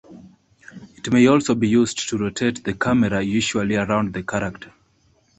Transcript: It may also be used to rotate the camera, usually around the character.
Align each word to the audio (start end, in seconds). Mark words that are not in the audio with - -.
It 0.95 1.13
may 1.13 1.27
also 1.27 1.53
be 1.53 1.69
used 1.69 2.09
to 2.09 2.17
rotate 2.17 2.63
the 2.63 2.73
camera, 2.73 3.21
usually 3.21 3.75
around 3.75 4.15
the 4.15 4.23
character. 4.23 4.73